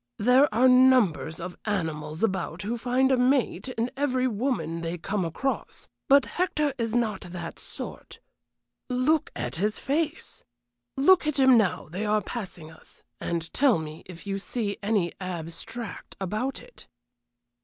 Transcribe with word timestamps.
There 0.17 0.51
are 0.51 0.67
numbers 0.67 1.39
of 1.39 1.59
animals 1.65 2.23
about 2.23 2.63
who 2.63 2.75
find 2.75 3.11
a 3.11 3.17
'mate' 3.17 3.69
in 3.69 3.91
every 3.95 4.27
woman 4.27 4.81
they 4.81 4.97
come 4.97 5.23
across. 5.23 5.87
But 6.07 6.25
Hector 6.25 6.73
is 6.79 6.95
not 6.95 7.21
that 7.21 7.59
sort. 7.59 8.19
Look 8.89 9.29
at 9.35 9.57
his 9.57 9.77
face 9.77 10.43
look 10.97 11.27
at 11.27 11.37
him 11.37 11.55
now 11.55 11.87
they 11.87 12.03
are 12.07 12.19
passing 12.23 12.71
us, 12.71 13.03
and 13.19 13.53
tell 13.53 13.77
me 13.77 14.01
if 14.07 14.25
you 14.25 14.39
see 14.39 14.75
any 14.81 15.13
abstract 15.19 16.15
about 16.19 16.63
it?" 16.63 16.87